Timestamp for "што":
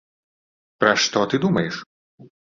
1.03-1.25